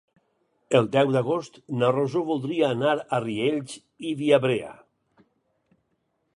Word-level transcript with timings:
El 0.79 0.87
deu 0.95 1.11
d'agost 1.15 1.59
na 1.81 1.91
Rosó 1.97 2.23
voldria 2.31 2.71
anar 2.77 2.95
a 2.97 3.21
Riells 3.27 3.77
i 4.13 4.17
Viabrea. 4.25 4.75